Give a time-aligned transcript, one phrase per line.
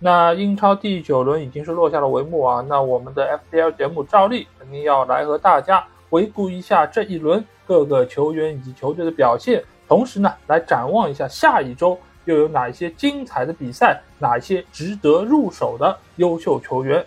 [0.00, 17.04] 那英超第九轮已经是落下了帷幕啊，那我们的 FPL 节目照例肯定要来和大家回顾一下这一轮各个球员以及球队的表现，同时呢，来展望一下下一周又有哪些精彩的比赛，哪一些值得入手的优秀球员。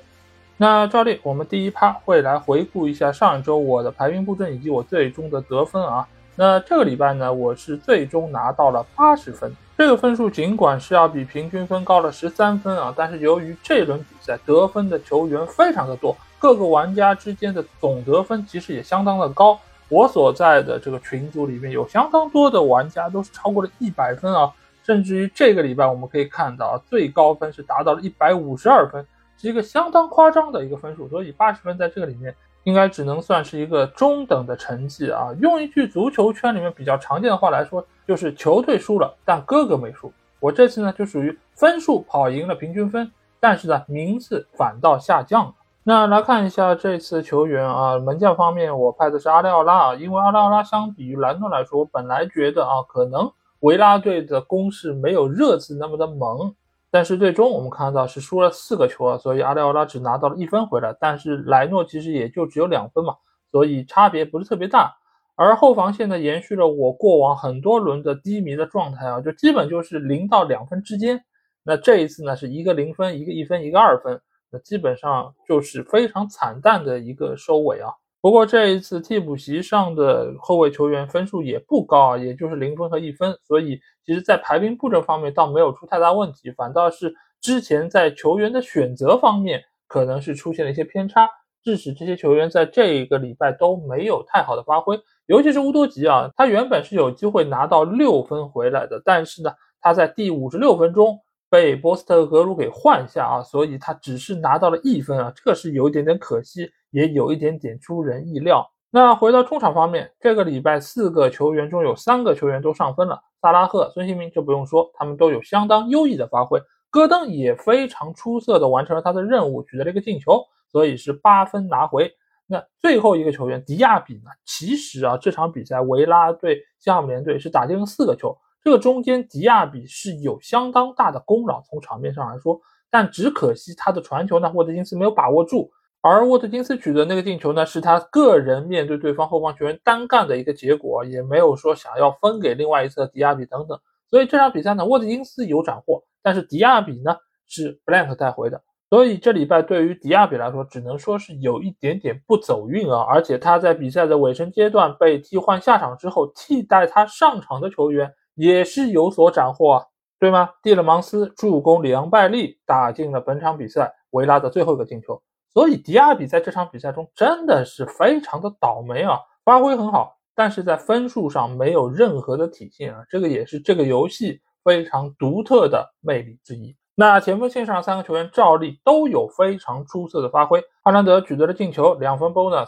[0.57, 6.05] 那照例我们第一趴会来回顾一下上一周我的排名布阵以及我最终的得分啊。
[6.35, 9.55] 那这个礼拜呢，我是最终拿到了八十分。
[9.81, 19.59] 这个分数尽管是要比平均分高了十三分啊，但是由于这轮比赛得分的球员非常的多，各个玩家之间的总得分其实也相当的高。
[19.89, 29.03] 我所在的这个群组里面有相当多的玩家都是超过了一百分啊，甚至于这个礼拜我们可以看到最高分是达到了一百五十二分，
[29.35, 31.09] 是一个相当夸张的一个分数。
[31.09, 35.29] 所以八十分在这个里面应该只能算是一个中等的成绩啊。
[35.39, 37.85] 用一句足球圈里面比较常见的话来说。
[38.07, 40.11] 就是球队输了，但哥哥没输。
[40.41, 45.53] 我这次呢就属于分数跑赢了平均分，但是呢名次反倒下降了。
[45.83, 56.53] 那来看一下这次球员啊，门将方面我派的是阿利奥拉啊，因为阿利奥拉相比于兰诺来说，我本来觉得啊可能维拉队的攻势没有热刺那么的猛，
[56.91, 63.15] 但是最终我们看到是输了四个球啊，所以阿利奥拉只拿到了一分回来，但是莱诺其实也就只有两分嘛，
[63.49, 64.93] 所以差别不是特别大。
[65.35, 71.23] 而后防线呢，延续了我过往很多轮的低迷的状态啊，就基本就是零到两分之间。
[71.63, 74.19] 那这一次呢，是一个零分，一个一分，一个二分，
[74.51, 77.89] 那基本上就是非常惨淡的一个收尾啊。
[78.19, 91.29] 不过这一次替补席上的后卫球员分数也不高啊，也就是零分和一分，所以其实在排兵布阵方面倒没有出太大问题，反倒是之前在球员的选择方面可能是出现了一些偏差，
[91.63, 94.99] 致使这些球员在这一个礼拜都没有太好的发挥。
[95.27, 101.19] 尤其是乌多吉啊，他原本是有机会拿到六分回来的，但是呢，他在第五十六分钟
[101.49, 108.67] 被波斯特格鲁给换下啊，所以他只是拿到了一分啊，这个是有一点点可惜，也有一点点出人意料。
[108.93, 122.11] 那回到中场方面，这个礼拜四个球员中有三个球员都上分了，萨拉赫、孙兴民就不用说，他们都有相当优异的发挥，戈登也非常出色的完成了他的任务，取得了一个进球，所以是八分拿回。
[122.45, 124.29] 那最后一个球员迪亚比呢？
[124.43, 132.59] 其实啊，这场比赛维拉对西汉姆联队是打进了四个球，这个中间迪亚比是有相当大的功劳，从场面上来说。
[132.89, 135.71] 但只可惜他的传球呢，沃特金斯没有把握住，
[136.01, 143.79] 而沃特金斯取得那个进球呢，是他个人面对对方后方球员单干的一个结果，也没有说想要分给另外一侧迪亚比等等。
[144.09, 147.15] 所以这场比赛呢，沃特金斯有斩获，但是迪亚比呢
[147.47, 148.61] 是 blank 带回的。
[148.89, 153.05] 所以这礼拜对于迪亚比来说，只能说是有一点点不走运啊！
[153.07, 159.85] 而且他在比赛的尾声阶段被替换下场之后，替代他上场的球员也是有所斩获啊，
[160.19, 160.49] 对吗？
[160.61, 165.21] 蒂勒芒斯助攻里昂拜利打进了本场比赛维拉的最后一个进球。
[165.53, 169.19] 所以迪亚比在这场比赛中真的是非常的倒霉啊！
[169.43, 173.03] 发挥很好，但是在分数上没有任何的体现啊！
[173.09, 176.75] 这个也是这个游戏非常独特的魅力之一。
[176.95, 180.61] 那前锋线上三个球员照例都有非常出色的发挥。
[180.83, 182.67] 哈兰德取得了进球，两分 bonus；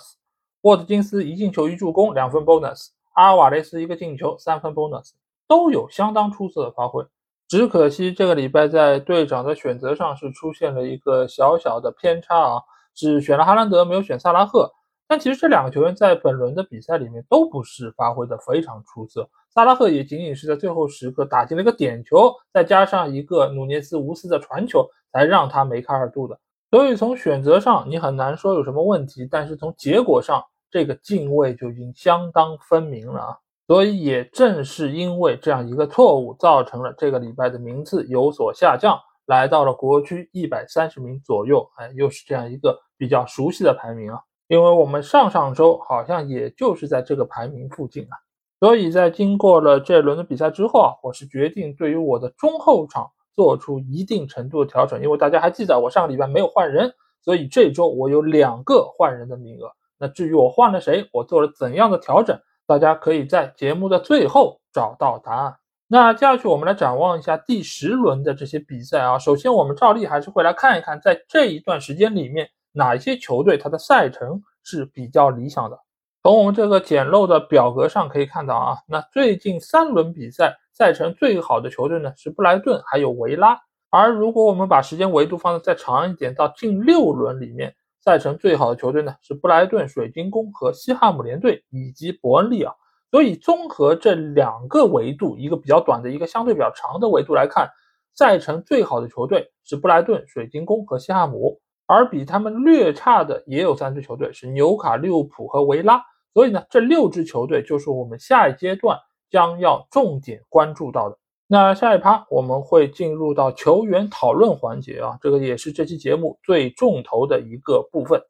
[0.61, 5.11] 沃特金斯一进球一助攻，两分 bonus；阿瓦雷斯一个进球，三分 bonus，
[5.47, 7.05] 都有相当出色的发挥。
[7.47, 12.61] 只可惜这个礼拜在队长的选择上是出现了一个小小的偏差啊，
[12.95, 14.71] 是选了哈兰德，没有选萨拉赫。
[15.07, 26.39] 但其实这两个球员在本轮的比赛里面都不是发挥的非常出色，萨拉赫也仅仅是在最后时刻打进了一个点球，再加上一个努涅斯无私的传球，才让他梅开二度的。
[26.71, 33.37] 所以从选择上你很难说有什么问题，但是从结果上这个泾渭就已经相当分明了啊。
[33.67, 41.67] 所以也正是因为这样一个错误，造成了这个礼拜的名次有所下降，来到了国区一百三十名左右。
[41.77, 44.19] 哎，又是这样一个比较熟悉的排名啊。
[44.47, 48.15] 因为我们上上周好像也就是在这个排名附近啊，
[48.59, 55.01] 所以在经过了这轮的比赛之后啊，我是决定对于我的中后场做出一定程度的调整。
[55.01, 59.71] 因为大家还记得我上个礼拜没有换人，所以这周我有两个换人的名额。
[59.97, 62.37] 那至于我换了谁，我做了怎样的调整，
[62.67, 65.55] 大家可以在节目的最后找到答案。
[65.87, 69.19] 那接下去我们来展望一下第十轮的这些比赛啊。
[69.19, 72.49] 首先我们照例还是会来看一看，在这一段时间里面。
[72.75, 75.77] 哪些球队它的赛程是比较理想的。
[76.23, 83.59] 从我们这个简陋的表格上可以看到啊，那最近三轮比赛赛程最好的球队呢是布莱顿还有维拉。
[83.91, 92.73] 而如果我们把时间维度放的再长一点，到近六轮里面，赛程最好的球队呢是布莱顿、水晶宫和西汉姆联队以及伯恩利啊。
[93.13, 97.69] 所以综合这两个维度，一个比较短的，一个相对比较长的维度来看，
[98.15, 106.03] 赛程最好的球队是布莱顿、水晶宫和西汉姆，而比他们略差的也有三支球队是纽卡、利物浦和维拉。
[106.33, 108.97] 所以呢，这六支球队就是我们下一阶段
[109.29, 111.19] 将要重点关注到的。
[111.45, 118.23] 那下一趴我们会进入到球员讨论环节啊，这个也是这期节目最重头的一个部分。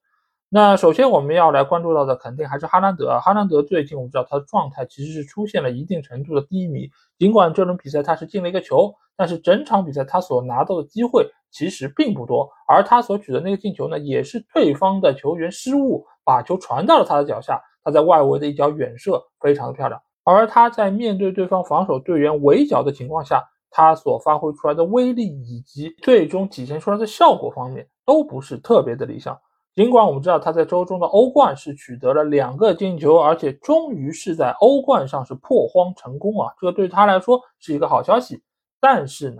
[0.55, 19.99] 那首先我们要来关注到的肯定还是哈兰德，哈兰德最近我们知道他的状态其实是出现了一定程度的低迷，尽管这轮比赛他是进了一个球，但是整场比赛他所拿到的机会其实并不多，而他所取得那个进球呢，也是对方的球员失误把球传到了他的脚下，他在外围的一脚远射非常的漂亮。
[20.23, 29.35] 而他在面对对方防守队员围剿的情况下，他所发挥出来的威力以及最终体现出来的效果方面都不是特别的理想。
[29.75, 38.43] 尽管我们知道他在周中的欧冠是取得了两个进球，而且终于是在欧冠上是破荒成功啊，这个对他来说是一个好消息。
[38.79, 39.37] 但是呢，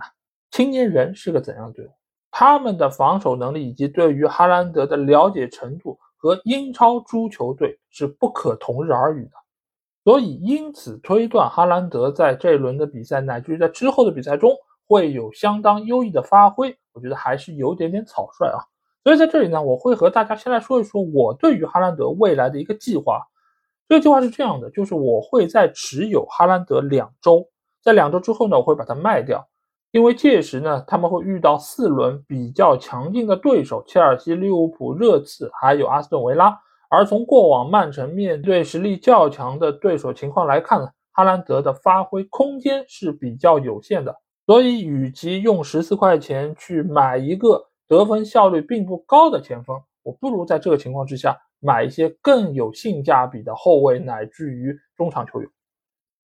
[0.50, 1.90] 青年人是个怎样的队伍？
[2.32, 9.30] 他们的防守能力以及对于哈兰德的了解程度和英超诸球队是不可同日而语的。
[10.02, 14.52] 所以，因此推断哈兰德在这一轮的比赛，乃至于在之后的比赛中
[14.88, 18.58] 会有相当优异的发挥，我觉得还是有点点草率啊。
[19.04, 23.20] 所以在这里呢，我会和大家先来说一说我对于哈兰德未来的一个计划。
[23.86, 27.46] 这个计划是这样的，就是我会在持有哈兰德两周，
[27.82, 29.46] 在两周之后呢，我会把它卖掉，
[29.90, 36.58] 因为届时呢，他们会遇到四轮比较强劲的对手：切尔西、利物浦、热刺，还有阿斯顿维拉。
[36.88, 44.16] 而从过往曼城面对实力较强的对手情况来看呢，哈兰德的发挥空间是比较有限的，
[44.46, 55.50] 所以与其用十四块钱去买一个得分效率并不高的前锋，我不如在这个情况之下买一些更有性价比的后卫乃至于中场球员。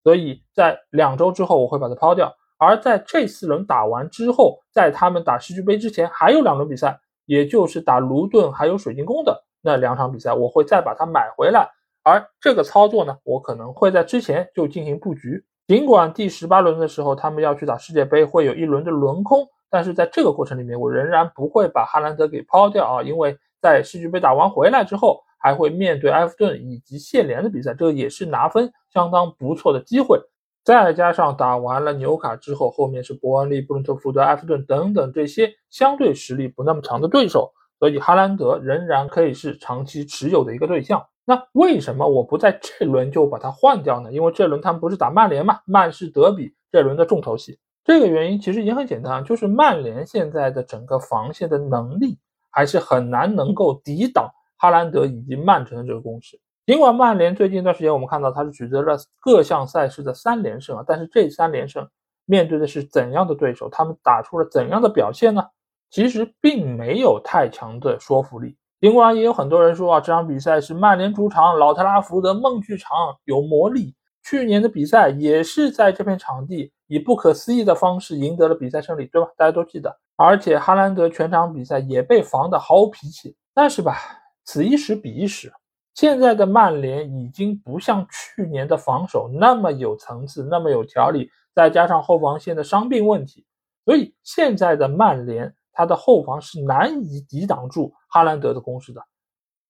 [0.03, 9.45] 所以在两周之后我会把它抛掉，而在这四轮打完之后，在他们打世俱杯之前还有两轮比赛，也就是打卢顿还有水晶宫的。
[9.62, 11.67] 那两场比赛我会再把它买回来，
[12.03, 15.43] 而这个操作呢，我可能会在之前就进行布局。
[15.67, 30.23] 尽管第十八轮的时候他们要去打世界杯，会有一轮的轮空，但是在这个过程里面，我仍然不会把哈兰德给抛掉啊，因为在世俱杯打完回来之后，还会面对埃弗顿以及谢联的比赛，这也是拿分相当不错的机会。
[30.62, 37.53] 再加上打完了纽卡之后，后面是伯恩利、布伦特福德、埃弗顿等等这些相对实力不那么强的对手。
[37.81, 41.05] 所以哈兰德仍然可以是长期持有的一个对象。
[41.25, 44.12] 那为什么我不在这轮就把它换掉呢？
[44.12, 47.59] 因为这轮他们不是打曼联嘛，曼市德比这轮的重头戏。
[47.84, 52.19] 这个原因其实也很简单，就是曼联现在的整个防线的能力
[52.50, 56.41] 还是很难能够抵挡哈兰德以及曼城的这个攻势。
[56.67, 61.86] 尽管曼联最近一段时间我们看到他是取得了各项赛事的三连胜啊，但是这三连胜
[62.24, 63.69] 面对的是怎样的对手？
[63.69, 65.44] 他们打出了怎样的表现呢？
[65.91, 73.94] 其实并没有太强的说服力，尽管也有很多人说啊，这场比赛是曼联主场，老特拉福德梦剧场有魔力。
[74.24, 79.29] 去年的比赛也是在这片场地以不可思议的方式赢得了比赛胜利，对吧？
[79.36, 79.96] 大家都记得。
[80.17, 83.36] 而且哈兰德全场比赛也被防得毫无脾气。
[83.53, 83.96] 但是吧，
[84.44, 85.53] 此一时彼一时，
[85.94, 93.44] 现在的曼联已经不像去年的防守那么有层次，那么有条理，再加上后防线的伤病问题，
[93.84, 95.55] 所以现在的曼联。
[95.76, 99.03] 他的后防是难以抵挡住哈兰德的攻势的，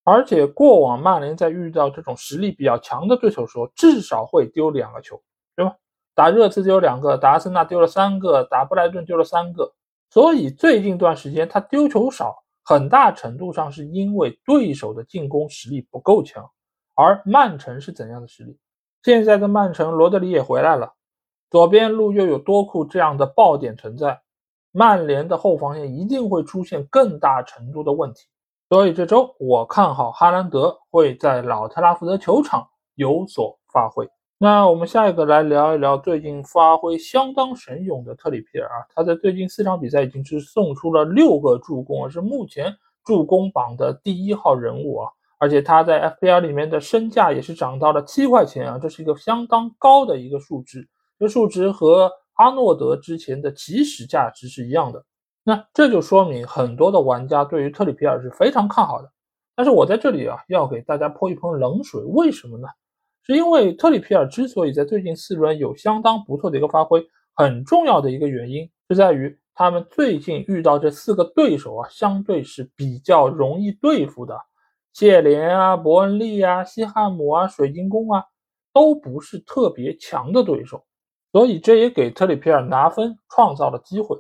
[0.05, 5.19] 而且过往曼联在遇到这种实力比较强的对手时候，至少会丢两个球，
[6.15, 9.73] 打热刺丢两个，打阿森纳丢了三个，打布莱顿丢了三个。
[10.11, 16.49] 所以最近一段时间他丢球少，很大程度上是因为对手的进攻实力不够强。
[16.95, 18.57] 而曼城是怎样的实力？
[19.03, 20.93] 现在的曼城，罗德里也回来了，
[21.51, 24.23] 左边路又有多库这样的爆点存在。
[24.71, 28.27] 曼联的后防线一定会出现更大程度的问题，
[28.69, 34.09] 所以这周我看好哈兰德会在老特拉福德球场有所发挥。
[34.45, 42.71] 那我们下一个来聊一聊最近发挥相当神勇的特里皮尔啊，他在最近四场比赛已经是送出了六个助攻啊，是目前
[43.07, 45.09] 助攻榜的第一号人物啊，
[45.39, 50.87] 而且他在 FPL 里面的身价也是涨到了七块钱啊，这是一个相当高的一个数值，
[51.19, 52.13] 这数值和。
[52.35, 55.05] 阿诺德之前的起始价值是一样的，
[55.45, 59.09] 那这就说明很多的玩家对于特里皮尔是非常看好的。
[59.55, 62.67] 但是我在这里啊，要给大家泼一盆冷水，为什么呢？
[63.27, 67.03] 是因为特里皮尔之所以在最近四轮有相当不错的一个发挥，
[67.35, 74.39] 很重要的一个原因是在于他们最近遇到这四个对手啊，相对是比较容易对付的。
[74.93, 78.23] 谢莲啊、伯恩利啊、西汉姆啊、水晶宫啊，
[78.73, 80.85] 都不是特别强的对手，
[81.33, 84.17] 所以这也给特里皮尔拿分创造了机会。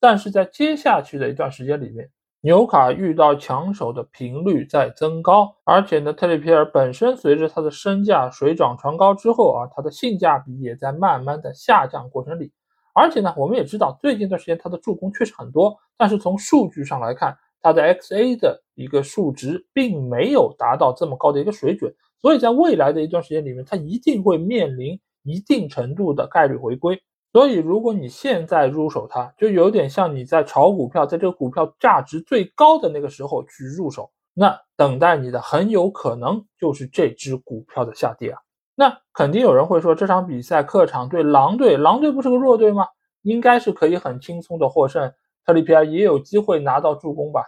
[0.00, 12.52] 但是在接下去的一段时间里面，纽卡遇到强手的频率在增高，而且呢，特里皮尔本身随着他的身价水涨船高之后啊，他的性价比也在慢慢的下降过程里。
[12.94, 27.02] 而且呢，我们也知道最近一段时间他的助攻确实很多，但是从数据上来看，他的 XA 的一个数值并没有达到这么高的一个水准，所以在未来的一段时间里面，他一定会面临一定程度的概率回归。
[27.32, 38.40] 所以，如果你现在入手它，就有点像你在炒股票，在这个股票价值最高的那个时候去入手，那等待你的很有可能就是这只股票的下跌啊。
[38.74, 42.86] 那肯定有人会说，这场比赛客场对狼队，狼队不是个弱队吗？
[43.22, 45.12] 应该是可以很轻松的获胜，
[45.44, 47.42] 特里皮尔也有机会拿到助攻吧？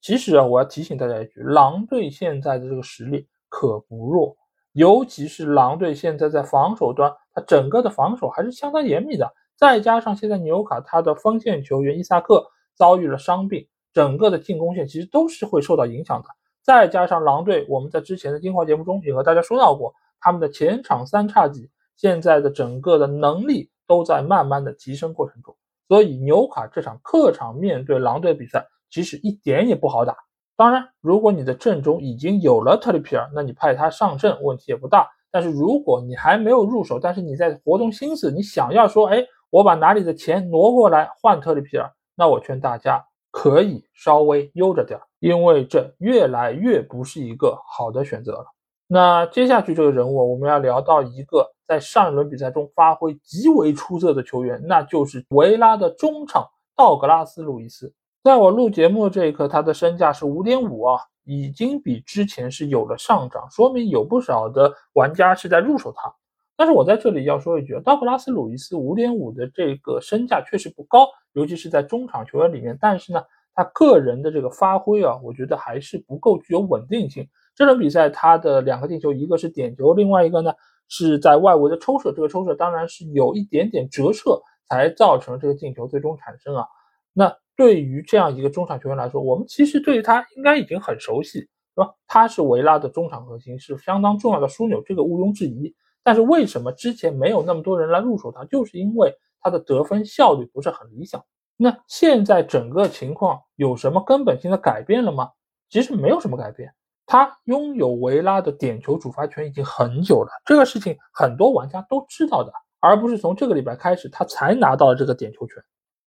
[0.00, 4.34] 其实啊，我要提醒大家一句，狼队现在的这个实力可不弱，
[4.72, 7.12] 尤其是狼队现在在防守端。
[7.34, 16.28] 他整个的防守还是相当严密的，再加上现在纽卡他的锋线球员伊萨克遭遇了伤病，整个的进攻线其实都是会受到影响的。
[16.62, 25.56] 再加上狼队，我们在之前的精华节目中也和大家说到过，他们的前场三叉戟现在的整个的能力都在慢慢的提升过程中，
[25.88, 30.16] 所以纽卡这场客场面对狼队比赛其实一点也不好打。
[30.62, 35.10] 当然，如果你的阵中已经有了特里皮尔，那你派他上阵问题也不大。
[35.28, 48.46] 但是如果你还没有入手，但是你在活动心思，你想要说，哎，我把哪里的钱挪过来换特里皮尔，那我劝大家可以稍微悠着点，因为这越来越不是一个好的选择了。
[48.86, 57.92] 那接下去这个人物，我们要聊到一个在上一轮比赛中发挥极为出色的球员，那就是维拉的中场道格拉斯·路易斯。
[58.22, 61.00] 在我录节目这一刻，他的身价是五点五啊。
[61.24, 66.12] 已经比之前是有了上涨，说明有不少的玩家是在入手它。
[66.56, 72.76] 但是我在这里要说一句，道格拉斯·鲁伊斯五点五的这个身价确实不高，尤其是在中场球员里面。
[72.80, 73.22] 但是呢，
[73.54, 77.24] 他个人的这个发挥啊，我觉得还是不够具有稳定性。
[77.54, 80.52] 这场比赛他的两个进球，一个是点球，另外一个呢
[80.88, 82.10] 是在外围的抽射。
[82.10, 86.66] 这个抽射当然是有一点点折射，才造成这个进球最终产生啊。
[87.12, 87.32] 那。
[87.56, 91.40] 对于这样一个中场球员来说，我们其实对于他应该已经很熟悉，
[91.74, 91.94] 对吧？
[92.06, 95.74] 他是维拉的中场核心，是相当重要的枢纽，这个毋庸置疑。
[96.02, 98.44] 但是为什么之前没有那么多人来入手他？
[98.46, 101.24] 就是因为他的得分效率不是很理想。
[101.56, 105.30] 那现在整个情况有什么根本性的改变了吗？
[105.68, 106.72] 其实没有什么改变。
[107.04, 115.62] 他拥有维拉的点球主罚权已经很久了，这个事情很多玩家都知道的，而不是从这个礼拜开始他才拿到了这个点球权，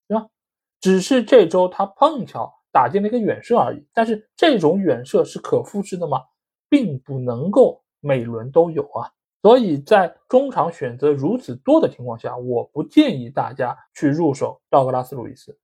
[0.08, 0.25] 对吧？
[0.86, 6.22] 只是这周他碰巧打进了一个远射而已，但是这种远射是可复制的吗？
[6.70, 9.10] 并不能够每轮都有啊。
[9.42, 15.58] 所以在中场选择如此多的情况下，我不建议大家去入手道格拉斯·路易斯。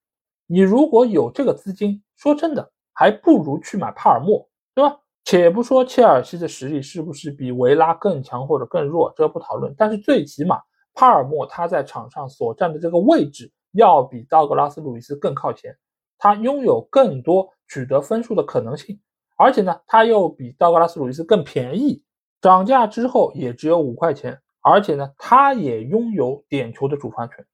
[0.47, 4.97] 你如果有这个资金，说真的，还不如去买帕尔默，对吧？
[5.23, 9.71] 且不说切尔西的实力是不是比维拉更强或者更弱，这不讨论。
[9.77, 10.59] 但是最起码
[10.95, 13.51] 帕尔默他在场上所占的这个位置。
[13.71, 15.77] 要比道格拉斯·路易斯更靠前，
[16.17, 18.99] 他拥有更多取得分数的可能性，
[19.37, 22.03] 而且呢，他又比道格拉斯·路易斯更便宜，
[22.41, 27.45] 涨价之后也只有五块钱，而且呢，他也拥有点球的主罚权。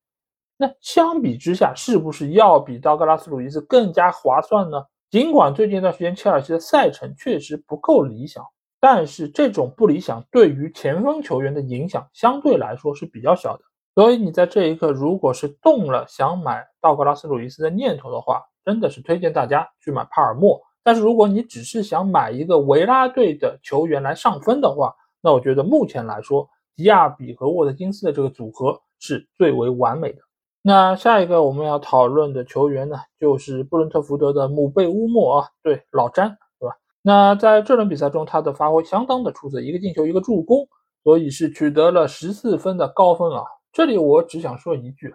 [0.58, 4.84] 那相比之下，是不是要比道格拉斯·路易斯更加划算呢？
[5.10, 8.44] 尽管最近一段时间切尔西的赛程确实不够理想，
[8.80, 13.64] 但是这种不理想对于前锋球员的影响相对来说是比较小的。
[13.98, 20.62] 所以你在这一刻，如果是动了想买道格拉斯·鲁伊斯的念头的话，真的是推荐大家去买帕尔默。
[20.84, 30.20] 但是如果你只是想买一个维拉队的球员来上分的话，那我觉得目前来说，迪亚比和沃特金斯的这个组合是最为完美的。
[30.62, 36.76] 那下一个我们要讨论的球员呢，就是布伦特福德的姆贝乌莫啊，对，老詹，对吧？
[37.02, 40.68] 那在这轮比赛中，他的发挥相当的出色，一个进球，一个助攻，
[41.04, 43.42] 所以是取得了十四分的高分啊。
[43.78, 45.14] 这里我只想说一句：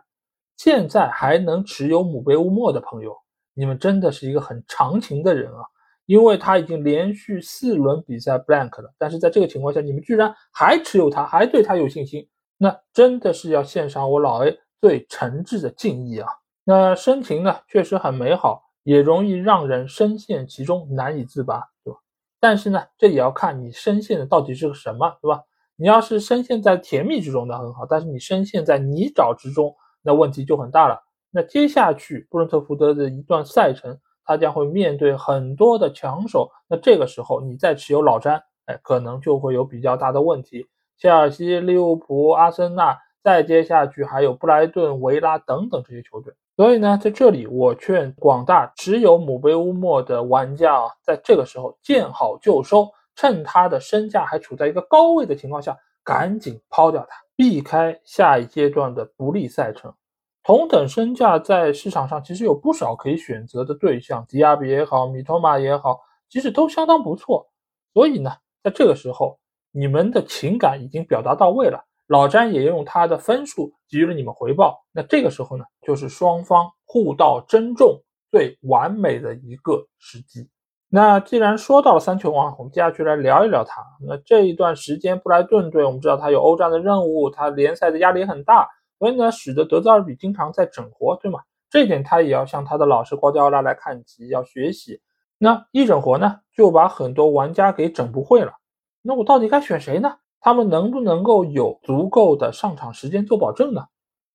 [0.56, 3.12] 现在还能持有姆贝乌莫的朋友，
[3.54, 5.64] 你们真的是一个很长情的人啊！
[6.06, 16.28] 因为他已经连续四轮比赛 blank 了，但是在这个情况下，你们居然还持有他，还对他有信心，那真的是要献上我老 A 最诚挚的敬意啊！
[16.62, 21.98] 那深情呢，确实很美好，也容易让人深陷其中难以自拔，对吧？
[22.38, 25.40] 但是呢，这也要看你深陷的到底是个什么，对吧？
[25.76, 31.02] 你要是深陷在甜蜜之中，那很好；但是你深陷在泥沼之中，那问题就很大了。
[31.30, 40.66] 那接下去布伦特福德的一段赛程，他将会面对很多的强手，那这个时候你再持有老詹，哎，可能就会有比较大的问题。
[40.98, 46.34] 切尔西、利物浦、阿森纳，再接下去还有布莱顿、维拉等等这些球队。
[46.54, 59.94] 所以呢，在这里我劝广大持有姆贝乌莫的玩家啊，在这个时候见好就收，趁他的身价还处在一个高位的情况下，赶紧抛掉它，避开下一阶段的不利赛程。
[60.42, 67.48] 同等身价在市场上其实有不少可以选择的对象，迪亚比也好，米托马也好，其实都相当不错。
[67.94, 69.38] 所以呢，在这个时候，
[69.70, 71.84] 你们的情感已经表达到位了。
[72.08, 80.50] 老詹也用他的分数给予了你们回报，那这个时候呢，就是双方互道珍重最完美的一个时机。
[80.94, 83.82] 那既然说到了三球王，我们接下去来聊一聊他。
[84.06, 88.68] 那这一段时间，布莱顿队我们知道他有欧战的任务，他联赛的压力很大，
[88.98, 91.40] 所以呢，使得德泽尔比经常在整活，对吗？
[91.70, 95.00] 这一点他也要向他的老师瓜迪奥拉来看齐，要学习。
[95.38, 98.52] 那一整活呢，就把很多玩家给整不会了。
[99.00, 100.16] 那我到底该选谁呢？
[100.40, 103.86] 他们能不能够有足够的上场时间做保证呢？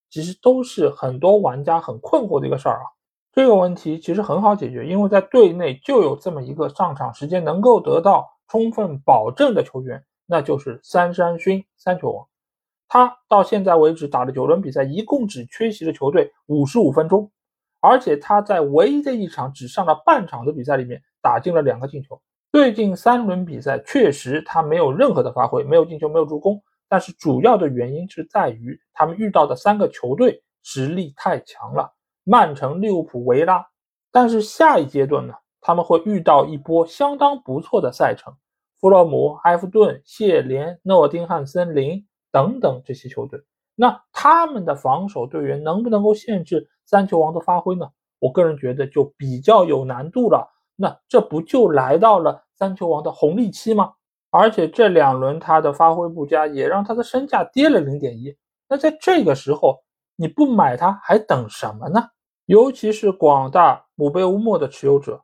[0.09, 2.96] 其实都是很多玩家很困惑的一个事儿啊。
[3.37, 12.27] 这个问题其实很好解决，因为在队内就有这么一个上场时间能够得到充分保证的球员，那就是三山勋三球王。
[12.87, 17.29] 他到现在为止打了九轮比赛，一共只缺席了球队五十五分钟，
[17.79, 22.19] 而且他在唯一的一场只上了半场的比赛里面打进了两个进球。
[22.51, 26.59] 最近三轮比赛确实他没有任何的发挥，没有进球，没有助攻。
[26.89, 31.93] 但是主要的原因是在于他们遇到的三个球队实力太强了，
[32.29, 33.65] 曼城、利物浦、维拉。
[34.11, 38.33] 但是下一阶段呢，他们会遇到一波相当不错的赛程，
[38.81, 43.39] 弗洛姆、埃弗顿、谢联、诺丁汉森林等等这些球队。
[43.75, 47.87] 那他们的防守队员能不能够限制三球王的发挥呢？
[48.19, 50.51] 我个人觉得就比较有难度了。
[50.75, 52.43] 那这不就来到了？
[52.55, 53.93] 三球王的红利期吗？
[54.29, 58.35] 而且这两轮他的发挥不佳，也让他的身价跌了零点一。
[58.67, 59.83] 那在这个时候，
[60.15, 62.09] 你不买他还等什么呢？
[62.47, 65.21] 尤其是广大姆贝乌莫的持有者，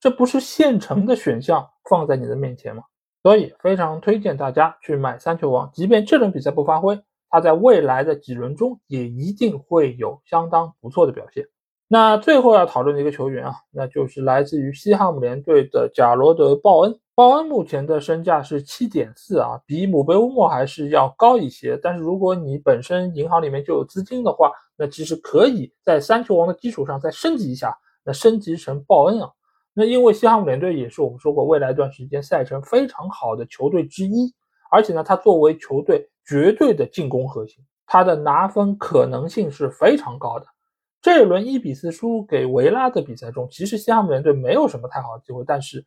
[0.00, 2.84] 这不是现成的选项放在你的面前吗？
[3.24, 6.98] 所以非常推荐大家去买三球王，即便这轮比赛不发挥，
[7.30, 11.44] 他在未来的几轮中也一定会有相当不错的表现。
[11.88, 16.98] 那最后要讨论的一个球员啊，那就是来自于西汉姆联队的贾罗德·鲍恩。
[17.14, 21.78] 鲍恩目前的身价是七点四啊，比姆贝乌莫还是要高一些。
[21.82, 24.50] 但是如果你本身银行里面就有资金的话，
[24.82, 27.72] 那其实可以在三球王的基础上再升级一下，
[28.04, 29.30] 那升级成鲍恩啊。
[29.72, 34.34] 那因为西汉姆联队也是我们说过未来一段时间赛程非常好的球队之一，
[34.72, 40.46] 而且呢，他作为球队绝对的进攻核心，他的拿分可能性是非常高的。
[41.00, 45.86] 这一轮一比四输给维拉的比赛中，其实西汉姆联队没有什么太好的机会，但是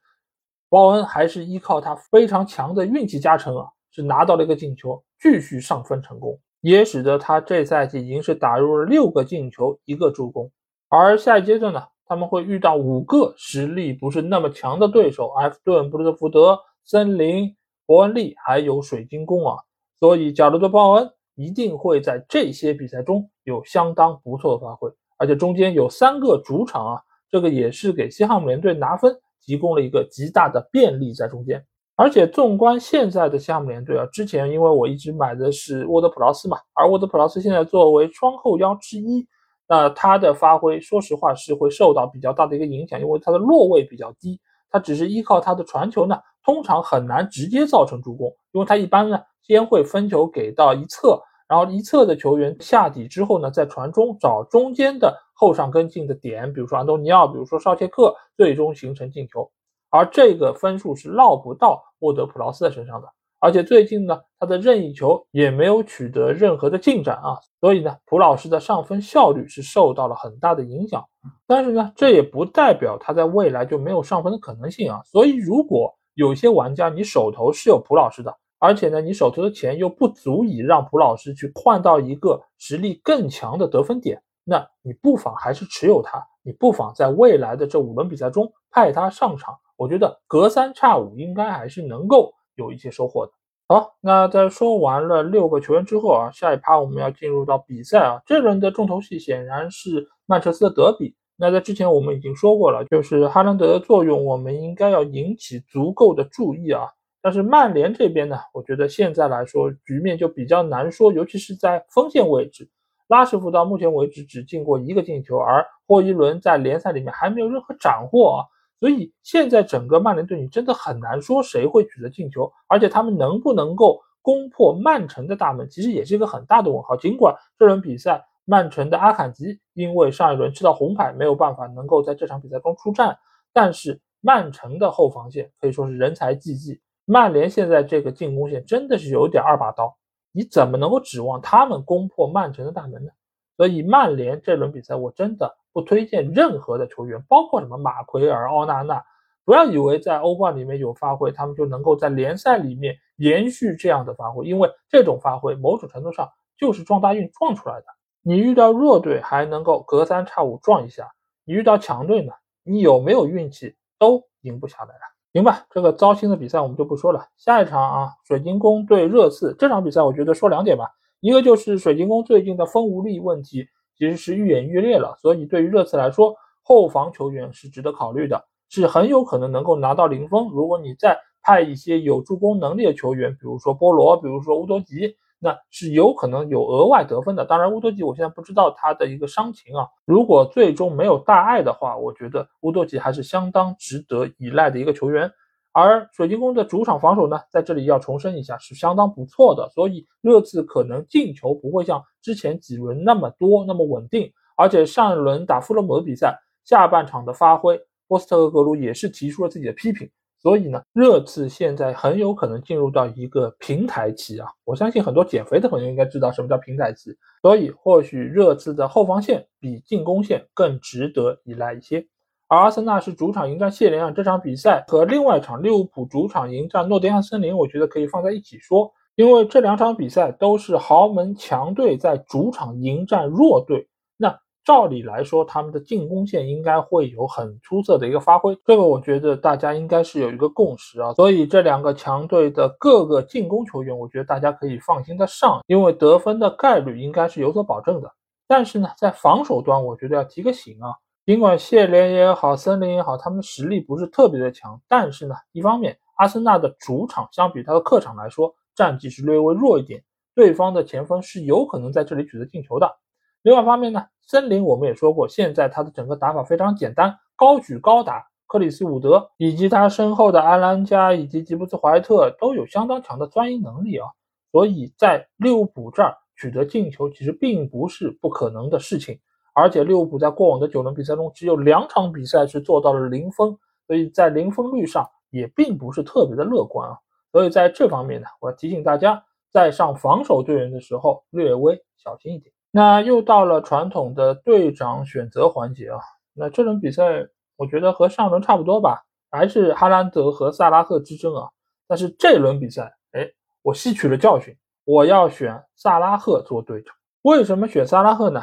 [0.70, 10.50] 鲍恩还是依靠他非常强的运气加成啊，是拿到了一个进球，继续上分成功，也使得他这赛季已经是打入了六个进球，一个助攻。
[10.90, 19.58] 而下一阶段呢，他们会遇到五个实力不是那么强的对手：埃弗顿、布伦特福德、森林、伯恩利，还有水晶宫啊。
[20.00, 24.90] 所以，贾罗德·鲍恩一定会在这些比赛中有相当不错的发挥。
[25.18, 31.64] 而且中间有三个主场啊，这个也是给西汉姆联队拿分提供了一个极大的便利在中间。
[31.98, 39.26] 而且纵观现在的西汉姆联队啊，之前因为我一直买的是沃德普劳斯嘛，而沃德普劳斯现在作为双后腰之一，
[39.68, 51.22] 那他的发挥说实话是会受到比较大的一个影响，因为他的落位比较低，他只是依靠他的传球呢，通常很难直接造成助攻，因为他一般呢先会分球给到一侧。
[51.48, 59.48] 然后一侧的球员下底之后呢，在传中找中间的后上跟进的点，比如说安东尼奥，比如说绍切克，最终形成进球。
[59.90, 63.08] 而这个分数是落不到沃德普劳斯的身上的。
[63.40, 71.06] 而且最近呢，他的任意球也没有取得任何的进展啊，所以呢，普老师的上分效率是受到了很大的影响。
[71.46, 75.02] 但是呢，这也不代表他在未来就没有上分的可能性啊。
[75.06, 93.32] 所以如果有些玩家你手头是有普老师的，而且呢，你手头的钱又不足以让普老师去换到一个实力更强的得分点，那你不妨还是持有他，你不妨在未来的这五轮比赛中派他上场，我觉得隔三差五应该还是能够有一些收获的。
[93.68, 101.16] 好，那在说完了六个球员之后啊，下一趴我们要进入到比赛啊，这轮的重头戏显然是曼彻斯特德比。
[101.36, 106.88] 那在之前我们已经说过了，就是哈兰德的作用，我们应该要引起足够的注意啊。
[107.22, 112.70] 但是曼联这边呢，我觉得现在来说局面就比较难说，尤其是在锋线位置，
[113.08, 118.46] 拉什福到目前为止只进过一个进球，而霍伊伦在联赛里面还没有任何斩获啊。
[118.80, 126.96] 所以现在整个曼联队你真的很难说谁会取得进球，而且他们能不能够攻破曼城的大门，其实也是一个很大的问号。
[126.96, 128.26] 尽管这轮比赛。
[128.48, 133.18] 曼城的阿坎吉因为上一轮吃到红牌，没有办法能够在这场比赛中出战。
[133.52, 139.98] 但是曼城的后防线可以说是人才济济，曼联现在这个进攻线真的是有点二把刀，
[140.32, 143.10] 你怎么能够指望他们攻破曼城的大门呢？
[143.58, 149.04] 所以曼联这轮比赛我真的不推荐任何的球员，包括什么马奎尔、奥纳纳，
[149.44, 157.86] 不要以为在欧冠里面有发挥，他们就能够在联赛里面延续这样的发挥，因为这种发挥某种程度上就是撞大运撞出来的。
[158.22, 161.12] 你遇到弱队还能够隔三差五撞一下，
[161.46, 165.02] 你遇到强队呢，你有没有运气都赢不下来了。
[165.34, 167.28] 行吧，这个糟心的比赛我们就不说了。
[167.38, 180.50] 下一场啊，水晶宫对热刺这场比赛，我觉得说两点吧，一个就是水晶宫最近的锋无力问题其实是愈演愈烈了，所以对于热刺来说，后防球员是值得考虑的，是很有可能能够拿到零封。
[180.50, 185.16] 如果你再派一些有助攻能力的球员，比如说波罗，比如说乌多吉。
[185.38, 187.46] 那是有可能有额外得分的。
[187.46, 189.86] 当然，乌多吉我现在不知道他的一个伤情啊。
[190.06, 195.30] 如果最终没有大碍的话，我觉得乌多吉还是相当值得依赖的一个球员。
[195.78, 199.70] 而水晶宫的主场防守呢，在这里要重申一下，是相当不错的。
[199.72, 204.32] 所以热刺可能进球不会像之前几轮那么多、那么稳定。
[204.56, 206.34] 而且上一轮打富勒姆的比赛，
[206.64, 210.10] 下半场的发挥，波斯特和格鲁也是提出了自己的批评。
[210.42, 214.48] 所以呢，热刺现在很有可能进入到一个平台期啊！
[214.64, 217.14] 我相信很多减肥的朋友应该知道什么叫平台期。
[217.42, 222.08] 所以或许热刺的后防线比进攻线更值得依赖一些。
[222.48, 233.88] 而阿森纳是主场迎战谢联啊，这场比赛和另外一场利物浦主场迎战诺丁汉森林，我觉得可以放在一起说，因为这两场比赛都是豪门强队在主场迎战弱队。
[234.16, 241.14] 那照理来说，他们的进攻线应该会有很出色的一个发挥，这个我觉得大家应该是有一个共识啊。
[241.14, 248.12] 所以这两个强队的各个进攻球员，我觉得大家可以放心的上，因为得分的概率应该是有所保证的。
[248.48, 250.94] 但是呢，在防守端，我觉得要提个醒啊。
[251.26, 260.04] 尽管谢联也好，森林也好，他们的实力不是特别的强，但是呢，一方面阿森纳的主场相比他的客场来说，战绩是略微弱一点，
[260.36, 262.96] 对方的前锋是有可能在这里取得进球的。
[263.42, 268.28] 另外一方面呢，森林我们也说过，现在他的整个打法非常简单，高举高打。
[268.48, 274.08] 克里斯伍德以及他身后的安兰加以及吉布斯怀特都有相当强的钻营能力啊，
[274.52, 279.20] 所以在利物浦这儿取得进球其实并不是不可能的事情。
[279.56, 286.98] 而且利物浦在过往的九轮比赛中只有两场比赛是做到了零封，所以在零封率上也并不是特别的乐观啊。
[287.32, 292.54] 所以在这方面呢，我要提醒大家，在上防守队员的时候略微小心一点。
[292.70, 296.00] 那又到了传统的队长选择环节啊！
[296.34, 301.50] 那这轮比赛我觉得和上轮差不多吧，还是哈兰德和萨拉赫之争啊。
[301.88, 306.94] 但是这轮比赛，哎，我吸取了教训，我要选萨拉赫做队长。
[307.22, 308.42] 为什么选萨拉赫呢？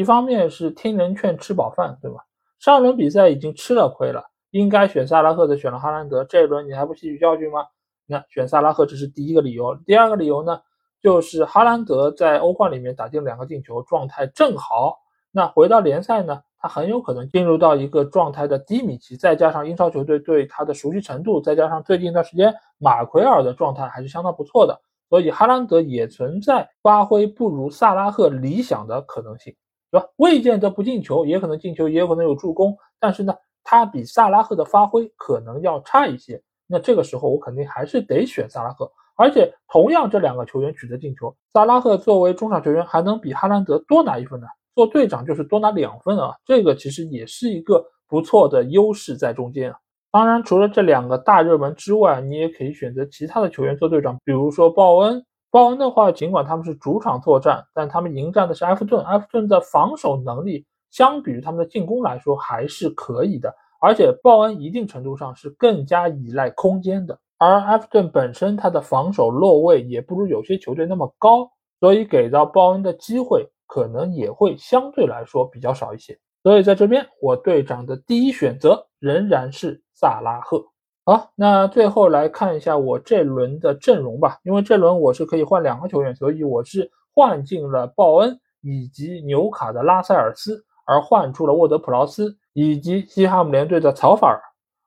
[0.00, 2.24] 一方面是听人劝吃饱饭，对吧？
[2.58, 7.66] 上轮比赛已经吃了亏了，应该选萨拉赫的选了哈兰德，这一轮你还不吸取教训吗？
[8.06, 9.76] 那选萨拉赫这是第一个理由。
[9.84, 10.62] 第二个理由呢？
[11.02, 14.96] 就是哈兰德在欧冠里面打进两个进球，状态正好。
[15.32, 19.18] 那回到联赛呢，他很有可能进入到一个状态的低迷期。
[19.18, 29.54] 再加上英超球队对他的熟悉程度，再加上最近一段时间马奎尔的状态还是相当不错的，所以哈兰德也存在发挥不如萨拉赫理想的可能性，
[29.90, 30.06] 对吧？
[30.16, 36.40] 未见得不进球，也可能进球，也有可能有助攻，但是呢，他比萨拉赫的发挥可能要差一些。
[36.66, 38.90] 那这个时候我肯定还是得选萨拉赫。
[39.16, 44.46] 而且同样，这两个球员取得进球，萨拉赫作为中场球员还能比哈兰德多拿一分呢。
[44.74, 49.76] 做队长就是多拿两分啊，这个其实也是一个不错的优势在中间啊。
[50.12, 55.24] 当然，除了这两个大热门之外，你也可以选择其他的球员做队长，比如说鲍恩。
[55.50, 63.54] 鲍恩的话，尽管他们是主场作战，但他们迎战的是埃弗顿，埃弗顿的防守能力相比于他们的进攻来说还是可以的。
[63.80, 67.18] 而且鲍恩一定程度上是更加依赖空间的。
[67.38, 76.18] 而埃弗顿本身，他的防守落位也不如有些球队那么高，所以给到鲍恩的机会可能也会相对来说比较少一些。
[76.42, 80.62] 所以在这边，我队长的第一选择仍然是萨拉赫。
[81.10, 84.38] 好，那最后来看一下我这轮的阵容吧。
[84.44, 94.40] 因为这轮我是可以换两个球员，所以我是换进了鲍恩以及纽卡的拉塞尔斯，而换出了沃德普劳斯以及西汉姆联队的曹法尔。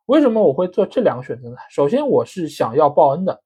[0.06, 1.58] 为什么我会做这两个选择呢？
[1.70, 3.42] 首先，我是想要鲍恩的，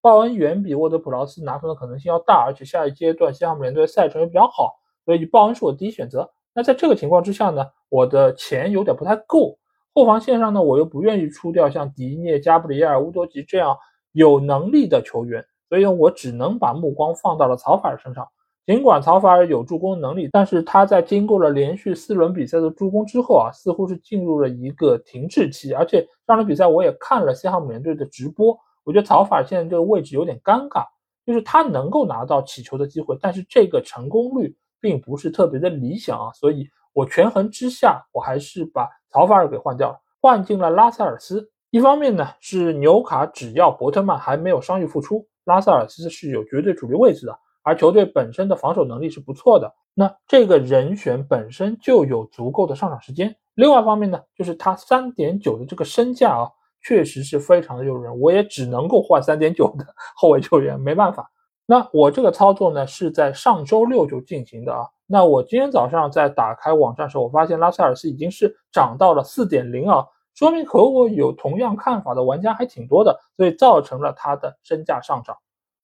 [0.00, 4.72] 鲍恩远比沃德普劳斯拿分的可能性要大，而且下一阶段西汉姆联队赛程也比较好，
[5.04, 6.30] 所以鲍恩是我第一选择。
[6.54, 9.58] 那在这个情况之下呢，我的钱有点不太够，
[9.94, 13.76] 后防线上呢，我又不愿意出掉像迪涅、加布里埃尔、乌多吉这样
[14.12, 18.26] 有能力的球员，所以我只能把目光放到了曹法尔身上。
[18.66, 25.74] 尽管曹法尔有助攻能力，但是他在经过了连续四轮比赛的助攻之后啊，似乎是进入了一个停滞期。
[25.74, 30.86] 而且上轮比赛我也看了西汉姆联队的直播，我觉得曹法尔现在这个位置有点尴尬，
[31.26, 36.32] 就是他能够拿到起球的机会，但是这个成功率并不是特别的理想啊。
[36.32, 41.48] 所以我权衡之下，我还是把曹法尔给换掉了，换进了拉塞尔斯。
[41.70, 47.38] 一方面呢，是纽卡只要伯特曼还没有伤愈复出，拉塞尔斯是有绝对主力位置的。
[47.62, 53.32] 而球队本身的防守能力是不错的，那这个人选本身就有足够的上场时间。
[53.54, 56.50] 另外一方面呢，就是他三点九的这个身价啊，
[56.82, 58.18] 确实是非常的诱人。
[58.18, 61.30] 我也只能够换三点九的后卫球员，没办法。
[61.66, 64.86] 那我这个操作呢，是在上周六就进行的啊。
[65.06, 75.36] 那我今天早上在打开网站的时候，我发现拉塞尔斯已经是涨到了四点零啊，说明和我有同样看法的玩家还挺多的，所以造成了他的身价上涨。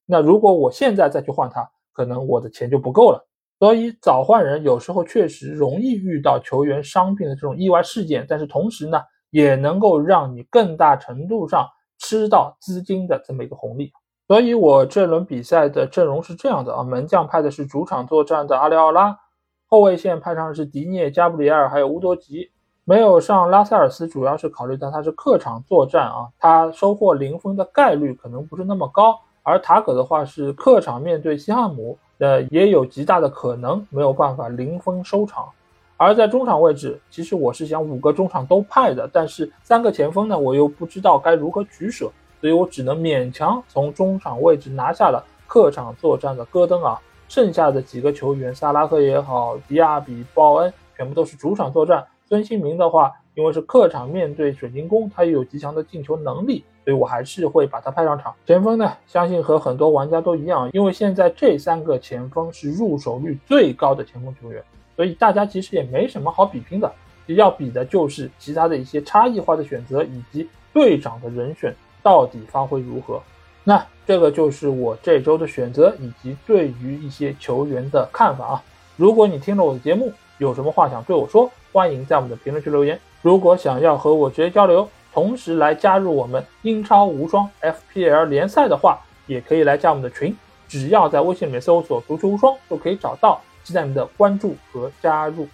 [0.07, 3.27] 那如果我现在再去换他，可能我的钱就不够了。
[3.59, 11.67] 所以早换人有时候确实容易遇到球员伤病的这种意外事件，但是同时呢，也能够让你更大程度上
[11.99, 13.93] 吃到资金的这么一个红利。
[14.31, 19.19] 所以我这轮比赛的阵容是这样的啊，门将派的是主场作战的阿里奥拉，
[19.67, 22.49] 后卫线派上的是迪涅、加布里埃尔还有乌多吉，
[22.85, 29.19] 没有上拉塞尔斯，主要是考虑到他是客场作战啊，他收获零分的概率可能不是那么高。
[29.43, 35.49] 而塔可的话是客场面对西汉姆，呃，也有极大的可能没有办法零封收场。
[35.97, 42.09] 而在中场位置，其实我是想五个中场都派的，但是三个前锋呢，我又不知道该如何取舍，
[42.41, 47.01] 所以我只能勉强从中场位置拿下了客场作战的戈登啊。
[47.29, 52.05] 剩下的几个球员，萨拉赫也好，迪亚比、鲍恩，全部都是主场作战。
[52.29, 56.65] 孙兴民的话，因为是客场面对水晶宫，他也有极强的进球能力。
[56.83, 58.35] 所以我还是会把他派上场。
[58.47, 64.65] 前锋呢，相信和很多玩家都一样，因为现在这三个前锋是入手率最高的前锋球员，
[64.97, 66.91] 所以大家其实也没什么好比拼的，
[67.27, 73.21] 要比的就是其他的一些差异化的选择以及队长的人选到底发挥如何。
[73.65, 78.63] 那这个就是我这周的选择以及对于一些球员的看法啊。
[78.97, 82.99] 如果你听了我的节目，有什么话想对我说，欢迎在我们的评论区留言。
[83.23, 90.35] 如果想要和我直接交流，同时来加入我们英超无双 FPL 联赛的话，也可以来加我们的群，
[90.67, 95.47] 只要在微信里面搜索“足球无双”就可以找到，期待您的关注和加入。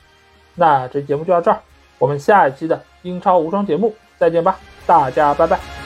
[0.54, 1.60] 那这节目就到这儿，
[1.98, 5.85] 我们下一期的英超无双节目再见吧，大家拜拜。